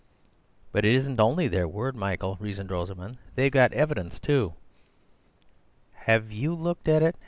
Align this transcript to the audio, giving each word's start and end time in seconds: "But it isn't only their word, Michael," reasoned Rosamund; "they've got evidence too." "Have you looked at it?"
"But 0.71 0.83
it 0.83 0.95
isn't 0.95 1.19
only 1.19 1.47
their 1.47 1.67
word, 1.67 1.95
Michael," 1.95 2.35
reasoned 2.39 2.71
Rosamund; 2.71 3.17
"they've 3.35 3.51
got 3.51 3.71
evidence 3.71 4.17
too." 4.19 4.55
"Have 5.93 6.31
you 6.31 6.55
looked 6.55 6.87
at 6.87 7.03
it?" 7.03 7.15